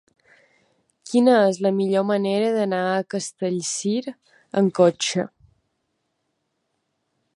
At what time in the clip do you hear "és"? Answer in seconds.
1.49-1.59